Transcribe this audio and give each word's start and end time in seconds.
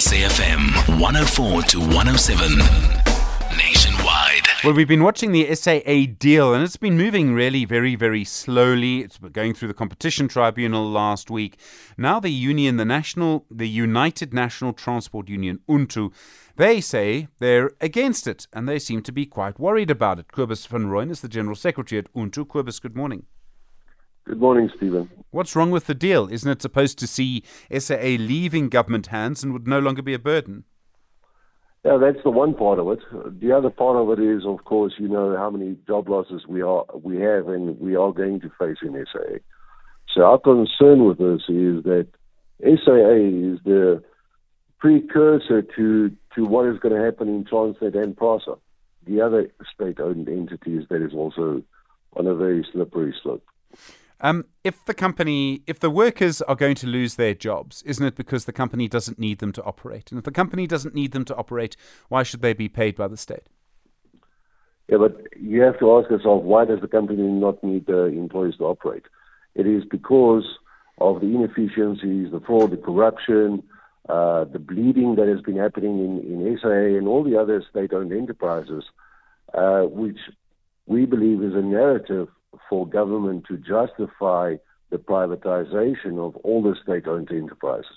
SAFM 0.00 0.98
104 0.98 1.62
to 1.64 1.78
107. 1.78 2.56
Nationwide. 3.54 4.46
Well, 4.64 4.72
we've 4.72 4.88
been 4.88 5.02
watching 5.02 5.32
the 5.32 5.54
SAA 5.54 6.14
deal, 6.18 6.54
and 6.54 6.64
it's 6.64 6.78
been 6.78 6.96
moving 6.96 7.34
really 7.34 7.66
very, 7.66 7.96
very 7.96 8.24
slowly. 8.24 9.00
It's 9.00 9.18
going 9.18 9.52
through 9.52 9.68
the 9.68 9.74
competition 9.74 10.26
tribunal 10.26 10.90
last 10.90 11.30
week. 11.30 11.60
Now, 11.98 12.18
the 12.18 12.30
union, 12.30 12.78
the 12.78 12.86
national, 12.86 13.44
the 13.50 13.68
United 13.68 14.32
National 14.32 14.72
Transport 14.72 15.28
Union, 15.28 15.60
UNTU, 15.68 16.14
they 16.56 16.80
say 16.80 17.28
they're 17.38 17.72
against 17.82 18.26
it, 18.26 18.46
and 18.54 18.66
they 18.66 18.78
seem 18.78 19.02
to 19.02 19.12
be 19.12 19.26
quite 19.26 19.60
worried 19.60 19.90
about 19.90 20.18
it. 20.18 20.32
Cobus 20.32 20.64
van 20.64 20.86
Rooyen 20.86 21.10
is 21.10 21.20
the 21.20 21.28
general 21.28 21.56
secretary 21.56 21.98
at 21.98 22.10
UNTU. 22.14 22.46
Cobus, 22.48 22.80
good 22.80 22.96
morning. 22.96 23.26
Good 24.30 24.40
morning, 24.40 24.70
Stephen. 24.76 25.10
What's 25.32 25.56
wrong 25.56 25.72
with 25.72 25.86
the 25.86 25.94
deal? 25.94 26.32
Isn't 26.32 26.48
it 26.48 26.62
supposed 26.62 27.00
to 27.00 27.08
see 27.08 27.42
SAA 27.76 28.14
leaving 28.16 28.68
government 28.68 29.08
hands 29.08 29.42
and 29.42 29.52
would 29.52 29.66
no 29.66 29.80
longer 29.80 30.02
be 30.02 30.14
a 30.14 30.20
burden? 30.20 30.62
Yeah, 31.84 31.96
that's 31.96 32.22
the 32.22 32.30
one 32.30 32.54
part 32.54 32.78
of 32.78 32.88
it. 32.90 33.00
The 33.40 33.50
other 33.50 33.70
part 33.70 33.96
of 33.96 34.16
it 34.16 34.22
is, 34.22 34.46
of 34.46 34.62
course, 34.64 34.92
you 34.98 35.08
know 35.08 35.36
how 35.36 35.50
many 35.50 35.76
job 35.84 36.08
losses 36.08 36.46
we 36.46 36.62
are 36.62 36.84
we 36.94 37.16
have 37.16 37.48
and 37.48 37.80
we 37.80 37.96
are 37.96 38.12
going 38.12 38.38
to 38.42 38.52
face 38.56 38.76
in 38.82 39.04
SAA. 39.12 39.38
So 40.14 40.22
our 40.22 40.38
concern 40.38 41.06
with 41.06 41.18
this 41.18 41.42
is 41.48 41.82
that 41.82 42.06
SAA 42.62 43.50
is 43.50 43.58
the 43.64 44.00
precursor 44.78 45.62
to 45.74 46.16
to 46.36 46.44
what 46.46 46.66
is 46.66 46.78
going 46.78 46.94
to 46.94 47.04
happen 47.04 47.26
in 47.26 47.44
Transnet 47.46 48.00
and 48.00 48.16
PRASA, 48.16 48.54
the 49.08 49.22
other 49.22 49.50
state-owned 49.74 50.28
entities 50.28 50.84
that 50.88 51.02
is 51.04 51.14
also 51.14 51.64
on 52.12 52.28
a 52.28 52.34
very 52.36 52.64
slippery 52.72 53.12
slope. 53.20 53.44
Um, 54.22 54.44
if 54.64 54.84
the 54.84 54.94
company, 54.94 55.62
if 55.66 55.80
the 55.80 55.90
workers 55.90 56.42
are 56.42 56.54
going 56.54 56.74
to 56.76 56.86
lose 56.86 57.14
their 57.14 57.34
jobs, 57.34 57.82
isn't 57.82 58.04
it 58.04 58.16
because 58.16 58.44
the 58.44 58.52
company 58.52 58.86
doesn't 58.86 59.18
need 59.18 59.38
them 59.38 59.52
to 59.52 59.62
operate? 59.62 60.10
And 60.10 60.18
if 60.18 60.24
the 60.24 60.30
company 60.30 60.66
doesn't 60.66 60.94
need 60.94 61.12
them 61.12 61.24
to 61.26 61.36
operate, 61.36 61.76
why 62.08 62.22
should 62.22 62.42
they 62.42 62.52
be 62.52 62.68
paid 62.68 62.96
by 62.96 63.08
the 63.08 63.16
state? 63.16 63.48
Yeah, 64.88 64.98
but 64.98 65.22
you 65.40 65.62
have 65.62 65.78
to 65.78 65.96
ask 65.96 66.10
yourself, 66.10 66.42
why 66.42 66.64
does 66.64 66.80
the 66.80 66.88
company 66.88 67.22
not 67.22 67.62
need 67.64 67.86
the 67.86 68.06
employees 68.06 68.56
to 68.58 68.64
operate? 68.64 69.04
It 69.54 69.66
is 69.66 69.84
because 69.84 70.44
of 70.98 71.20
the 71.20 71.28
inefficiencies, 71.28 72.30
the 72.30 72.42
fraud, 72.44 72.72
the 72.72 72.76
corruption, 72.76 73.62
uh, 74.08 74.44
the 74.44 74.58
bleeding 74.58 75.14
that 75.14 75.28
has 75.28 75.40
been 75.40 75.56
happening 75.56 75.98
in, 76.00 76.18
in 76.18 76.58
SAA 76.60 76.98
and 76.98 77.08
all 77.08 77.24
the 77.24 77.40
other 77.40 77.64
state-owned 77.70 78.12
enterprises, 78.12 78.84
uh, 79.54 79.82
which 79.82 80.18
we 80.86 81.06
believe 81.06 81.42
is 81.42 81.54
a 81.54 81.62
narrative 81.62 82.28
for 82.68 82.86
government 82.86 83.44
to 83.48 83.56
justify 83.56 84.56
the 84.90 84.98
privatization 84.98 86.18
of 86.18 86.36
all 86.36 86.62
the 86.62 86.76
state 86.82 87.06
owned 87.06 87.30
enterprises. 87.30 87.90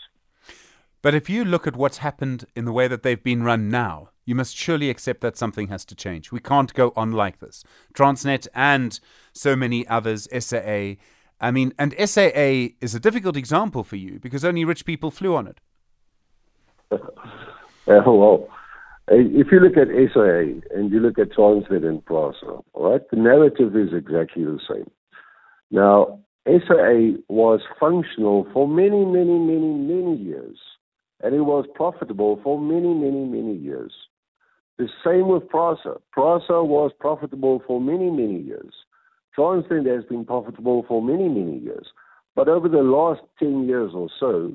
But 1.01 1.13
if 1.13 1.29
you 1.29 1.43
look 1.43 1.67
at 1.67 1.75
what's 1.75 1.97
happened 1.97 2.45
in 2.55 2.65
the 2.65 2.71
way 2.71 2.87
that 2.87 3.03
they've 3.03 3.21
been 3.21 3.43
run 3.43 3.69
now, 3.69 4.09
you 4.25 4.35
must 4.35 4.55
surely 4.55 4.89
accept 4.89 5.19
that 5.21 5.35
something 5.35 5.67
has 5.67 5.83
to 5.85 5.95
change. 5.95 6.31
We 6.31 6.39
can't 6.39 6.73
go 6.73 6.93
on 6.95 7.11
like 7.11 7.39
this. 7.39 7.63
Transnet 7.93 8.47
and 8.55 8.97
so 9.33 9.55
many 9.55 9.85
others, 9.87 10.29
SAA. 10.31 10.93
I 11.41 11.51
mean, 11.51 11.73
and 11.77 11.93
SAA 11.99 12.69
is 12.79 12.95
a 12.95 13.01
difficult 13.01 13.35
example 13.35 13.83
for 13.83 13.97
you 13.97 14.19
because 14.19 14.45
only 14.45 14.63
rich 14.63 14.85
people 14.85 15.11
flew 15.11 15.35
on 15.35 15.47
it. 15.47 15.59
uh, 16.91 16.99
well, 17.85 18.47
if 19.07 19.47
you 19.51 19.59
look 19.59 19.77
at 19.77 19.87
SAA 20.13 20.77
and 20.77 20.91
you 20.91 20.99
look 20.99 21.19
at 21.19 21.31
Transnet 21.31 21.85
and 21.85 22.03
PRASA, 22.05 22.61
all 22.73 22.91
right, 22.91 23.01
the 23.09 23.17
narrative 23.17 23.75
is 23.75 23.89
exactly 23.93 24.43
the 24.43 24.59
same. 24.69 24.89
Now, 25.71 26.19
SAA 26.45 27.19
was 27.29 27.61
functional 27.79 28.47
for 28.53 28.67
many, 28.67 29.05
many, 29.05 29.37
many, 29.39 29.73
many 29.73 30.17
years, 30.17 30.57
and 31.21 31.33
it 31.33 31.41
was 31.41 31.65
profitable 31.73 32.39
for 32.43 32.59
many, 32.59 32.93
many, 32.93 33.25
many 33.25 33.55
years. 33.55 33.93
The 34.77 34.87
same 35.05 35.27
with 35.27 35.47
PRASA. 35.49 35.97
PRASA 36.11 36.63
was 36.63 36.91
profitable 36.99 37.61
for 37.67 37.79
many, 37.79 38.09
many 38.09 38.41
years. 38.41 38.73
Transnet 39.37 39.85
has 39.93 40.03
been 40.05 40.25
profitable 40.25 40.85
for 40.87 41.01
many, 41.01 41.27
many 41.27 41.59
years. 41.59 41.87
But 42.35 42.47
over 42.47 42.67
the 42.67 42.83
last 42.83 43.21
10 43.39 43.67
years 43.67 43.91
or 43.93 44.09
so, 44.19 44.51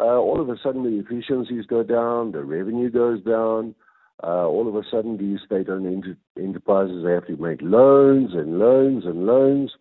uh, 0.00 0.18
all 0.18 0.40
of 0.40 0.48
a 0.48 0.56
sudden 0.62 0.82
the 0.82 0.98
efficiencies 0.98 1.66
go 1.66 1.82
down, 1.82 2.32
the 2.32 2.44
revenue 2.44 2.90
goes 2.90 3.22
down. 3.22 3.74
Uh, 4.22 4.46
all 4.46 4.66
of 4.66 4.74
a 4.74 4.82
sudden, 4.90 5.18
these 5.18 5.40
state-owned 5.44 5.86
enter- 5.86 6.16
enterprises 6.38 7.04
have 7.06 7.26
to 7.26 7.36
make 7.36 7.60
loans 7.60 8.30
and 8.32 8.58
loans 8.58 9.04
and 9.04 9.26
loans, 9.26 9.72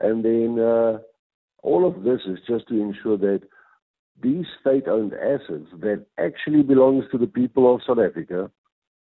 and 0.00 0.24
then 0.24 0.58
uh, 0.58 0.98
all 1.62 1.86
of 1.86 2.02
this 2.02 2.20
is 2.26 2.38
just 2.48 2.66
to 2.68 2.80
ensure 2.80 3.18
that 3.18 3.42
these 4.22 4.46
state-owned 4.60 5.12
assets 5.12 5.68
that 5.80 6.06
actually 6.18 6.62
belongs 6.62 7.04
to 7.12 7.18
the 7.18 7.26
people 7.26 7.74
of 7.74 7.82
South 7.86 7.98
Africa 7.98 8.50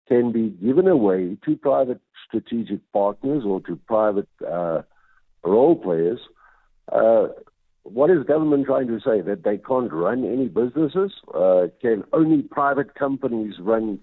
can 0.08 0.31
be 0.31 0.50
given 0.64 0.88
away 0.88 1.36
to 1.46 1.56
private 1.56 2.02
strategic 2.28 2.80
partners 2.92 3.44
or 3.46 3.62
to 3.62 3.76
private 3.88 4.30
uh, 4.48 4.81
role 5.44 5.76
players 5.76 6.20
uh, 6.92 7.28
what 7.84 8.10
is 8.10 8.24
government 8.26 8.66
trying 8.66 8.88
to 8.88 9.00
say? 9.00 9.22
That 9.22 9.44
they 9.44 9.58
can't 9.58 9.92
run 9.92 10.26
any 10.26 10.48
businesses? 10.48 11.12
Uh, 11.34 11.68
can 11.82 12.04
only 12.14 12.44
private 12.44 12.96
companies 12.96 13.56
run 13.60 14.00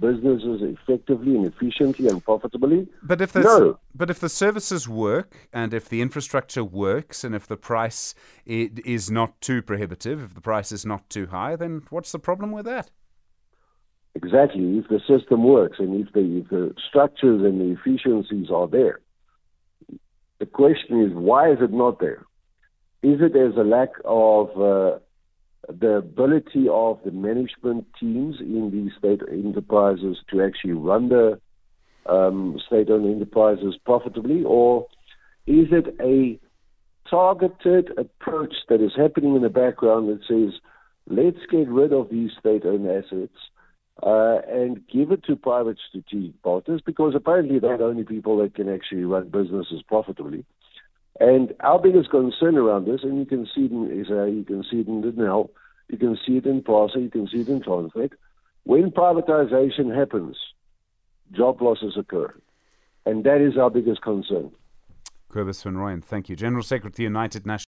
businesses 0.00 0.60
effectively 0.62 1.34
and 1.34 1.46
efficiently 1.46 2.08
and 2.08 2.24
profitably? 2.24 2.88
But 3.02 3.20
if 3.20 3.34
no. 3.34 3.78
but 3.94 4.10
if 4.10 4.20
the 4.20 4.28
services 4.28 4.88
work 4.88 5.48
and 5.52 5.74
if 5.74 5.88
the 5.88 6.00
infrastructure 6.00 6.64
works 6.64 7.24
and 7.24 7.34
if 7.34 7.46
the 7.46 7.56
price 7.56 8.14
is 8.46 9.10
not 9.10 9.40
too 9.40 9.62
prohibitive, 9.62 10.22
if 10.22 10.34
the 10.34 10.40
price 10.40 10.72
is 10.72 10.86
not 10.86 11.08
too 11.10 11.26
high, 11.26 11.56
then 11.56 11.82
what's 11.90 12.12
the 12.12 12.18
problem 12.18 12.52
with 12.52 12.64
that? 12.66 12.90
Exactly. 14.14 14.78
If 14.78 14.88
the 14.88 15.00
system 15.06 15.44
works 15.44 15.78
and 15.78 16.04
if 16.04 16.12
the, 16.12 16.40
if 16.42 16.48
the 16.48 16.74
structures 16.88 17.42
and 17.42 17.60
the 17.60 17.78
efficiencies 17.78 18.50
are 18.50 18.66
there, 18.66 19.00
the 20.40 20.46
question 20.46 21.02
is 21.02 21.12
why 21.12 21.52
is 21.52 21.58
it 21.60 21.72
not 21.72 22.00
there? 22.00 22.24
Is 23.02 23.20
it 23.20 23.36
as 23.36 23.56
a 23.56 23.64
lack 23.64 23.90
of 24.04 24.50
uh, 24.50 24.98
the 25.68 25.96
ability 25.96 26.66
of 26.70 26.98
the 27.04 27.10
management 27.10 27.86
teams 27.98 28.36
in 28.40 28.70
these 28.72 28.92
state 28.98 29.20
enterprises 29.30 30.16
to 30.30 30.42
actually 30.42 30.72
run 30.72 31.08
the 31.08 31.40
um, 32.06 32.58
state-owned 32.66 33.06
enterprises 33.06 33.76
profitably, 33.84 34.42
or 34.44 34.86
is 35.46 35.68
it 35.70 35.94
a 36.00 36.40
targeted 37.08 37.90
approach 37.98 38.54
that 38.68 38.80
is 38.80 38.92
happening 38.96 39.36
in 39.36 39.42
the 39.42 39.48
background 39.48 40.08
that 40.08 40.20
says, 40.26 40.60
let's 41.06 41.44
get 41.50 41.68
rid 41.68 41.92
of 41.92 42.10
these 42.10 42.30
state-owned 42.38 42.88
assets 42.88 43.36
uh, 44.02 44.38
and 44.48 44.86
give 44.88 45.10
it 45.10 45.24
to 45.24 45.36
private 45.36 45.78
strategic 45.88 46.40
partners 46.42 46.80
because 46.84 47.14
apparently 47.14 47.58
they're 47.58 47.78
the 47.78 47.84
only 47.84 48.04
people 48.04 48.38
that 48.38 48.54
can 48.54 48.68
actually 48.72 49.04
run 49.04 49.28
businesses 49.28 49.82
profitably. 49.86 50.44
And 51.20 51.52
our 51.60 51.80
biggest 51.80 52.10
concern 52.10 52.56
around 52.56 52.86
this, 52.86 53.00
and 53.02 53.18
you 53.18 53.26
can 53.26 53.46
see 53.54 53.64
it 53.64 53.72
in 53.72 54.00
Israel, 54.00 54.28
you 54.28 54.44
can 54.44 54.62
see 54.70 54.80
it 54.80 54.86
in 54.86 55.02
Denel, 55.02 55.50
you 55.88 55.98
can 55.98 56.16
see 56.24 56.36
it 56.36 56.46
in 56.46 56.62
PRASA, 56.62 57.00
you 57.00 57.10
can 57.10 57.26
see 57.26 57.40
it 57.40 57.48
in 57.48 57.60
Transnet. 57.60 58.12
When 58.64 58.90
privatization 58.90 59.96
happens, 59.96 60.36
job 61.32 61.60
losses 61.60 61.96
occur. 61.96 62.32
And 63.04 63.24
that 63.24 63.40
is 63.40 63.56
our 63.56 63.70
biggest 63.70 64.02
concern. 64.02 64.52
Cobus 65.30 65.62
van 65.62 65.74
Rooyen, 65.74 66.02
thank 66.02 66.28
you. 66.28 66.36
General 66.36 66.62
Secretary, 66.62 67.04
United 67.04 67.46
Nations. 67.46 67.66